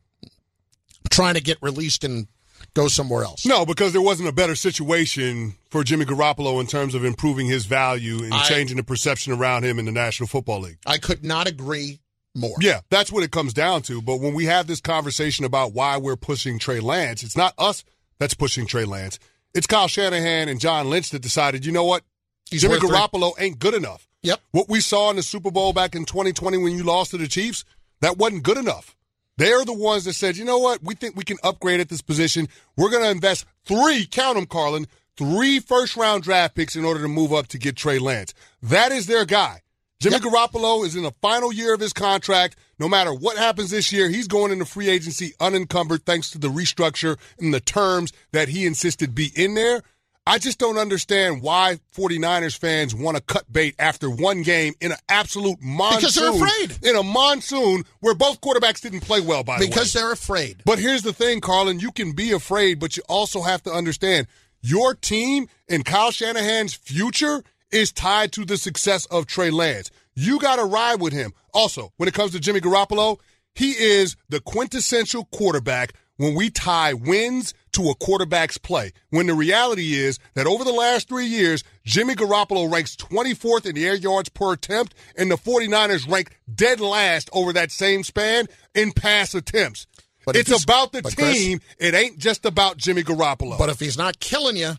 [1.10, 2.28] trying to get released and
[2.74, 3.46] go somewhere else?
[3.46, 7.66] No, because there wasn't a better situation for Jimmy Garoppolo in terms of improving his
[7.66, 10.78] value and I- changing the perception around him in the National Football League.
[10.86, 12.00] I could not agree
[12.36, 12.56] more.
[12.60, 14.02] Yeah, that's what it comes down to.
[14.02, 17.84] But when we have this conversation about why we're pushing Trey Lance, it's not us
[18.20, 19.20] that's pushing Trey Lance.
[19.54, 22.04] It's Kyle Shanahan and John Lynch that decided, you know what?
[22.50, 22.90] He's Jimmy worth three.
[22.92, 24.08] Garoppolo ain't good enough.
[24.24, 24.40] Yep.
[24.52, 27.28] What we saw in the Super Bowl back in 2020 when you lost to the
[27.28, 27.66] Chiefs,
[28.02, 28.96] that wasn't good enough.
[29.38, 30.84] They're the ones that said, you know what?
[30.84, 32.48] We think we can upgrade at this position.
[32.78, 37.02] We're going to invest three, count them, Carlin, three first round draft picks in order
[37.02, 38.34] to move up to get Trey Lance.
[38.62, 39.62] That is their guy.
[40.02, 42.56] Jimmy Garoppolo is in the final year of his contract.
[42.80, 46.48] No matter what happens this year, he's going into free agency unencumbered thanks to the
[46.48, 49.84] restructure and the terms that he insisted be in there.
[50.26, 54.92] I just don't understand why 49ers fans want to cut bait after one game in
[54.92, 56.00] an absolute monsoon.
[56.00, 56.78] Because they're afraid.
[56.84, 59.70] In a monsoon where both quarterbacks didn't play well, by the way.
[59.70, 60.62] Because they're afraid.
[60.64, 61.80] But here's the thing, Carlin.
[61.80, 64.28] You can be afraid, but you also have to understand
[64.62, 69.90] your team and Kyle Shanahan's future is tied to the success of Trey Lance.
[70.14, 71.34] You got to ride with him.
[71.54, 73.18] Also, when it comes to Jimmy Garoppolo,
[73.56, 78.92] he is the quintessential quarterback when we tie wins to a quarterback's play.
[79.10, 83.76] When the reality is that over the last three years, Jimmy Garoppolo ranks 24th in
[83.76, 88.48] the air yards per attempt, and the 49ers rank dead last over that same span
[88.76, 89.88] in pass attempts.
[90.26, 91.62] But it's he's- about the but Chris- team.
[91.80, 93.58] it ain't just about Jimmy Garoppolo.
[93.58, 94.74] But if he's not killing you,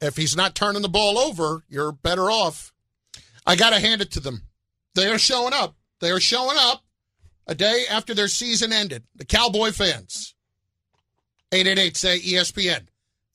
[0.00, 2.72] if he's not turning the ball over, you're better off.
[3.46, 4.42] I got to hand it to them.
[4.94, 5.76] They are showing up.
[6.00, 6.82] They are showing up
[7.46, 9.04] a day after their season ended.
[9.14, 10.34] The Cowboy fans.
[11.54, 12.86] 888 say ESPN.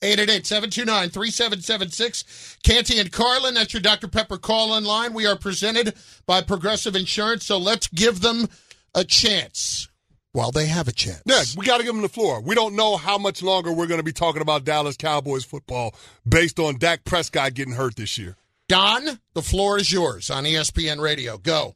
[0.02, 2.58] 888 729 3776.
[2.62, 4.08] Canty and Carlin, that's your Dr.
[4.08, 5.14] Pepper call in line.
[5.14, 5.94] We are presented
[6.26, 8.48] by Progressive Insurance, so let's give them
[8.94, 9.88] a chance
[10.32, 11.22] while they have a chance.
[11.24, 12.40] Yeah, we got to give them the floor.
[12.40, 15.94] We don't know how much longer we're going to be talking about Dallas Cowboys football
[16.28, 18.36] based on Dak Prescott getting hurt this year.
[18.68, 21.38] Don, the floor is yours on ESPN Radio.
[21.38, 21.74] Go.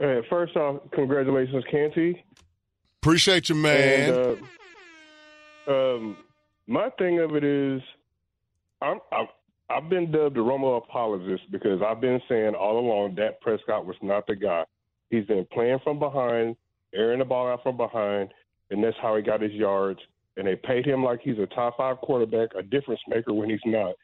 [0.00, 2.24] All right, first off, congratulations, Canty.
[3.02, 4.14] Appreciate you, man.
[4.14, 4.46] And, uh,
[5.68, 6.16] um,
[6.66, 7.80] my thing of it is,
[8.80, 9.26] I'm, I've,
[9.70, 13.96] I've been dubbed a Romo apologist because I've been saying all along Dak Prescott was
[14.02, 14.64] not the guy.
[15.10, 16.56] He's been playing from behind,
[16.94, 18.30] airing the ball out from behind,
[18.70, 20.00] and that's how he got his yards.
[20.36, 23.58] And they paid him like he's a top five quarterback, a difference maker when he's
[23.66, 23.94] not.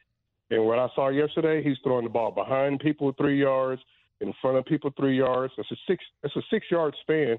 [0.51, 3.81] And what I saw yesterday, he's throwing the ball behind people three yards,
[4.21, 5.53] in front of people three yards.
[5.57, 6.03] That's a six.
[6.21, 7.37] That's a six yard span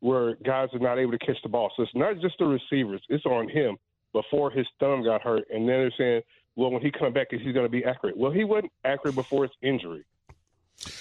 [0.00, 1.72] where guys are not able to catch the ball.
[1.76, 3.76] So it's not just the receivers; it's on him
[4.12, 5.44] before his thumb got hurt.
[5.50, 6.22] And then they're saying,
[6.54, 9.14] "Well, when he come back, is he going to be accurate?" Well, he wasn't accurate
[9.14, 10.04] before his injury.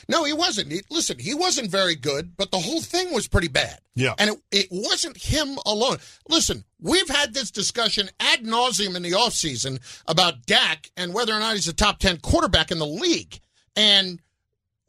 [0.08, 0.71] No, he wasn't.
[0.71, 3.79] He, listen, he wasn't very good, but the whole thing was pretty bad.
[3.93, 4.13] Yeah.
[4.17, 5.97] And it, it wasn't him alone.
[6.29, 11.39] Listen, we've had this discussion ad nauseum in the offseason about Dak and whether or
[11.39, 13.39] not he's a top 10 quarterback in the league.
[13.75, 14.21] And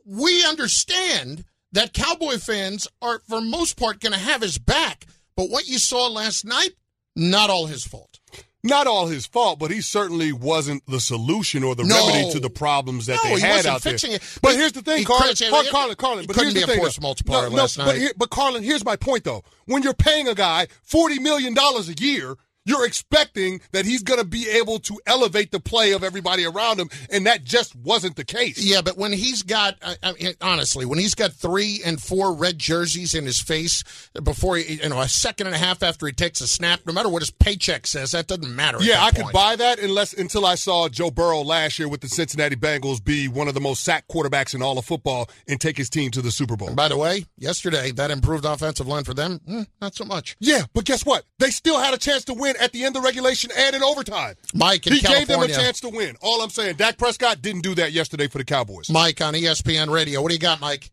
[0.04, 5.06] we understand that Cowboy fans are, for most part, going to have his back.
[5.36, 6.70] But what you saw last night,
[7.14, 8.20] not all his fault.
[8.62, 12.08] Not all his fault, but he certainly wasn't the solution or the No.
[12.08, 13.92] remedy to the problems that No, they he had out there.
[13.92, 14.22] fixing it.
[14.42, 15.36] But He- here's the thing, Carlin.
[15.36, 17.76] Carlin, Carlin, Carlin, he but couldn't here's be the a thing, force multiplier No, last
[17.76, 17.98] but night.
[17.98, 19.44] here- but Carlin, here's my point though.
[19.66, 22.36] When you're paying a guy forty million dollars a year,
[22.66, 26.78] you're expecting that he's going to be able to elevate the play of everybody around
[26.78, 28.62] him, and that just wasn't the case.
[28.62, 33.14] Yeah, but when he's got, I, honestly, when he's got three and four red jerseys
[33.14, 33.84] in his face
[34.22, 36.92] before, he, you know, a second and a half after he takes a snap, no
[36.92, 38.78] matter what his paycheck says, that doesn't matter.
[38.78, 42.00] at Yeah, I could buy that unless until I saw Joe Burrow last year with
[42.00, 45.60] the Cincinnati Bengals be one of the most sacked quarterbacks in all of football and
[45.60, 46.68] take his team to the Super Bowl.
[46.68, 50.36] And by the way, yesterday that improved offensive line for them, mm, not so much.
[50.40, 51.24] Yeah, but guess what?
[51.38, 54.34] They still had a chance to win at the end of regulation and in overtime.
[54.54, 55.26] Mike in he California.
[55.26, 56.16] gave them a chance to win.
[56.20, 58.90] All I'm saying, Dak Prescott didn't do that yesterday for the Cowboys.
[58.90, 60.22] Mike on ESPN Radio.
[60.22, 60.90] What do you got, Mike?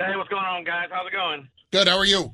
[0.00, 0.88] Hey, what's going on, guys?
[0.92, 1.48] How's it going?
[1.72, 1.88] Good.
[1.88, 2.30] How are you?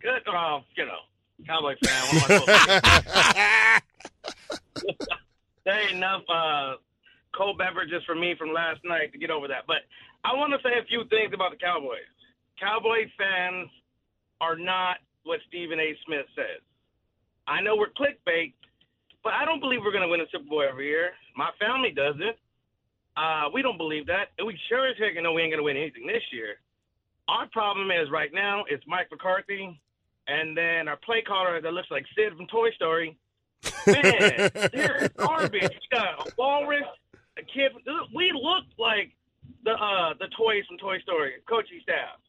[0.00, 0.22] Good.
[0.26, 0.98] Uh, you know,
[1.46, 2.02] Cowboy fan.
[2.16, 3.80] What am I
[4.74, 5.06] supposed to do?
[5.64, 6.74] there ain't enough uh,
[7.34, 9.64] cold beverages for me from last night to get over that.
[9.66, 9.78] But
[10.24, 12.06] I want to say a few things about the Cowboys.
[12.60, 13.68] Cowboy fans
[14.40, 15.94] are not what Stephen A.
[16.06, 16.62] Smith says.
[17.46, 18.54] I know we're clickbait,
[19.24, 21.10] but I don't believe we're going to win a Super Bowl every year.
[21.36, 22.36] My family doesn't.
[23.16, 24.32] Uh, we don't believe that.
[24.38, 26.56] And we sure as heck know we ain't going to win anything this year.
[27.28, 29.80] Our problem is right now it's Mike McCarthy
[30.28, 33.16] and then our play caller that looks like Sid from Toy Story.
[33.86, 35.62] Man, they're garbage.
[35.62, 36.82] You got a walrus,
[37.38, 37.72] a kid.
[38.14, 39.12] We look like
[39.64, 42.21] the uh, the toys from Toy Story, coaching staff.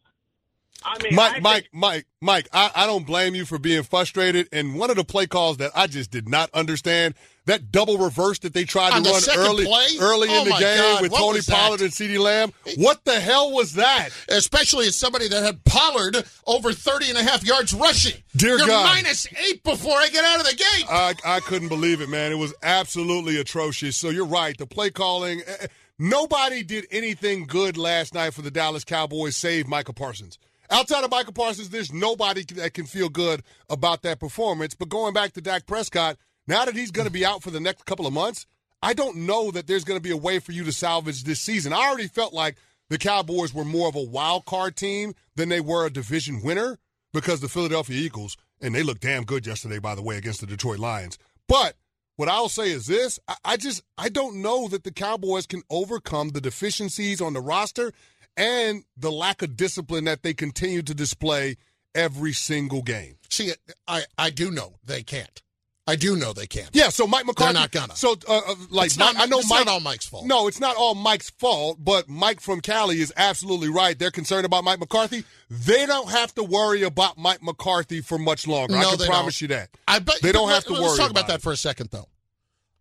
[0.86, 4.48] I mean, Mike, I Mike, Mike, Mike, I, I don't blame you for being frustrated.
[4.52, 7.16] And one of the play calls that I just did not understand,
[7.46, 9.86] that double reverse that they tried On to the run second early play?
[10.00, 11.42] early Oh in the game God, with Tony?
[11.42, 12.54] Pollard and CeeDee Lamb.
[12.78, 14.10] What the hell was that?
[14.30, 18.22] Especially as somebody that had Pollard over 30 and a half yards rushing.
[18.36, 18.86] Dear You're God.
[18.86, 20.86] minus eight before I get out of the gate.
[20.90, 22.32] I, I couldn't believe it, man.
[22.32, 23.98] It was absolutely atrocious.
[23.98, 24.58] So you're right.
[24.58, 25.68] The play calling, eh, eh,
[26.00, 30.40] nobody did anything good last night for the Dallas Cowboys, save Micah Parsons.
[30.70, 34.76] Outside of Micah Parsons, there's nobody that can feel good about that performance.
[34.76, 37.60] But going back to Dak Prescott, now that he's going to be out for the
[37.60, 38.46] next couple of months,
[38.82, 41.40] I don't know that there's going to be a way for you to salvage this
[41.40, 41.74] season.
[41.74, 42.58] I already felt like
[42.90, 46.78] the Cowboys were more of a wild card team than they were a division winner
[47.14, 50.48] because the Philadelphia Eagles, and they looked damn good yesterday, by the way, against the
[50.48, 51.18] Detroit Lions.
[51.48, 51.76] But
[52.16, 55.64] what I'll say is this I, I just I don't know that the Cowboys can
[55.70, 57.94] overcome the deficiencies on the roster
[58.38, 61.58] and the lack of discipline that they continue to display
[61.96, 63.16] every single game.
[63.30, 63.52] See,
[63.88, 65.42] I, I do know they can't.
[65.86, 66.70] I do know they can't.
[66.72, 67.54] Yeah, so Mike McCarthy.
[67.56, 67.96] They're not gonna.
[67.98, 69.66] So, uh, uh, like, It's not- I know it's Mike.
[69.66, 70.26] not all Mike's fault.
[70.26, 71.78] No, it's not all Mike's fault.
[71.84, 74.00] But Mike from Cali is absolutely right.
[74.00, 75.26] They're concerned about Mike McCarthy.
[75.50, 78.78] They don't have to worry about Mike McCarthy for much longer.
[78.78, 79.50] I can promise don't.
[79.50, 79.72] you that.
[79.86, 80.88] I bet they don't but have to let- worry.
[80.88, 82.08] Let's talk about about that for a second, though.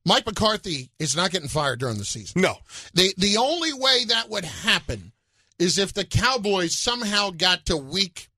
[0.07, 2.41] Mike McCarthy is not getting fired during the season.
[2.41, 2.59] No.
[2.95, 5.11] The the only way that would happen
[5.63, 8.29] is if the Cowboys somehow got to week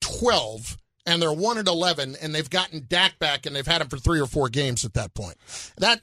[0.00, 3.88] twelve and they're one and eleven and they've gotten Dak back and they've had him
[3.88, 5.36] for three or four games at that point.
[5.76, 6.00] That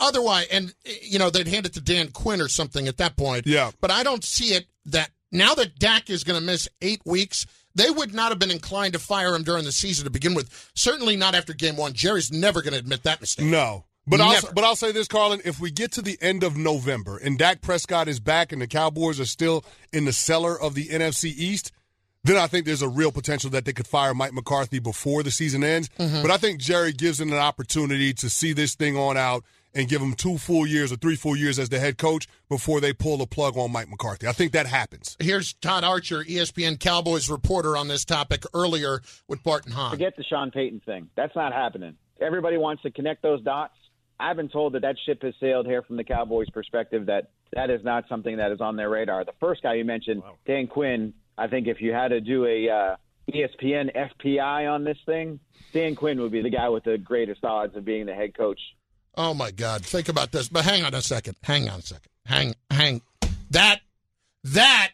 [0.00, 3.46] otherwise, and you know they'd hand it to Dan Quinn or something at that point.
[3.46, 3.70] Yeah.
[3.80, 7.46] But I don't see it that now that Dak is going to miss eight weeks.
[7.74, 10.70] They would not have been inclined to fire him during the season to begin with.
[10.74, 11.92] Certainly not after game one.
[11.92, 13.46] Jerry's never going to admit that mistake.
[13.46, 13.84] No.
[14.08, 15.40] But I'll, but I'll say this, Carlin.
[15.44, 18.66] If we get to the end of November and Dak Prescott is back and the
[18.66, 21.72] Cowboys are still in the cellar of the NFC East,
[22.24, 25.30] then I think there's a real potential that they could fire Mike McCarthy before the
[25.30, 25.88] season ends.
[25.98, 26.22] Mhm.
[26.22, 29.44] But I think Jerry gives them an opportunity to see this thing on out
[29.74, 32.80] and give him two full years or three full years as the head coach before
[32.80, 34.26] they pull the plug on Mike McCarthy.
[34.26, 35.16] I think that happens.
[35.20, 39.90] Here's Todd Archer, ESPN Cowboys reporter on this topic earlier with Bart and Hahn.
[39.90, 41.08] Forget the Sean Payton thing.
[41.16, 41.94] That's not happening.
[42.20, 43.74] Everybody wants to connect those dots.
[44.20, 47.06] I've been told that that ship has sailed here from the Cowboys' perspective.
[47.06, 49.24] That that is not something that is on their radar.
[49.24, 51.14] The first guy you mentioned, Dan Quinn.
[51.36, 52.96] I think if you had to do a uh,
[53.32, 55.38] ESPN FPI on this thing,
[55.72, 58.60] Dan Quinn would be the guy with the greatest odds of being the head coach.
[59.16, 59.84] Oh my God!
[59.84, 60.48] Think about this.
[60.48, 61.36] But hang on a second.
[61.42, 62.10] Hang on a second.
[62.26, 63.00] Hang, hang.
[63.50, 63.80] That,
[64.44, 64.90] that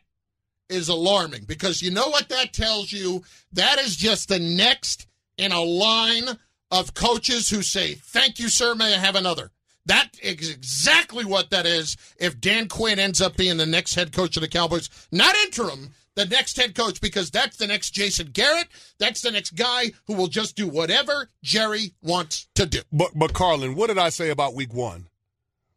[0.69, 3.25] is alarming because you know what that tells you.
[3.53, 5.07] That is just the next
[5.37, 6.39] in a line
[6.75, 8.75] of coaches who say, "Thank you, sir.
[8.75, 9.51] May I have another."
[9.87, 11.97] That is exactly what that is.
[12.19, 15.95] If Dan Quinn ends up being the next head coach of the Cowboys, not interim,
[16.15, 18.69] the next head coach, because that's the next Jason Garrett.
[18.99, 22.81] That's the next guy who will just do whatever Jerry wants to do.
[22.93, 25.09] But but Carlin, what did I say about week one?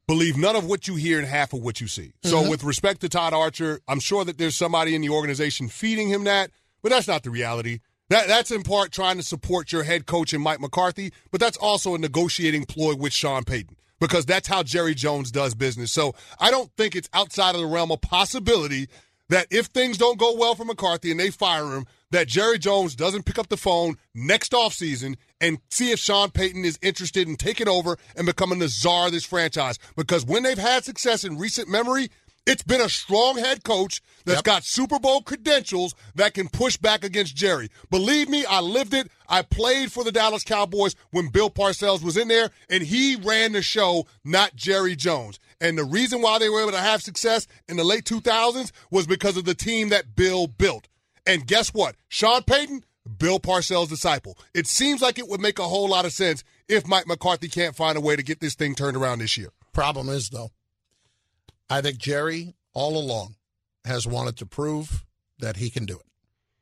[0.08, 2.14] Believe none of what you hear and half of what you see.
[2.24, 2.50] So Mhm.
[2.50, 6.24] with respect to Todd Archer, I'm sure that there's somebody in the organization feeding him
[6.24, 7.80] that, but that's not the reality.
[8.10, 11.58] That that's in part trying to support your head coach and Mike McCarthy, but that's
[11.58, 15.92] also a negotiating ploy with Sean Payton because that's how Jerry Jones does business.
[15.92, 18.88] So I don't think it's outside of the realm of possibility
[19.30, 22.96] that if things don't go well for McCarthy and they fire him, that Jerry Jones
[22.96, 27.36] doesn't pick up the phone next offseason and see if Sean Payton is interested in
[27.36, 29.78] taking over and becoming the czar of this franchise.
[29.98, 32.10] Because when they've had success in recent memory,
[32.48, 37.04] it's been a strong head coach that's got Super Bowl credentials that can push back
[37.04, 37.70] against Jerry.
[37.92, 39.12] Believe me, I lived it.
[39.28, 43.52] I played for the Dallas Cowboys when Bill Parcells was in there, and he ran
[43.52, 45.40] the show, not Jerry Jones.
[45.60, 49.08] And the reason why they were able to have success in the late 2000s was
[49.08, 50.88] because of the team that Bill built.
[51.26, 51.96] And guess what?
[52.08, 52.86] Sean Payton,
[53.18, 54.38] Bill Parcells' disciple.
[54.54, 57.76] It seems like it would make a whole lot of sense if Mike McCarthy can't
[57.76, 59.50] find a way to get this thing turned around this year.
[59.74, 60.52] Problem is, though,
[61.70, 63.36] I think Jerry all along
[63.86, 65.06] has wanted to prove
[65.40, 66.06] that he can do it.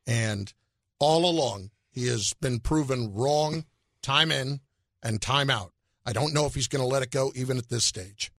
[0.07, 0.53] And
[0.99, 3.65] all along, he has been proven wrong
[4.01, 4.59] time in
[5.01, 5.71] and time out.
[6.05, 8.31] I don't know if he's going to let it go even at this stage.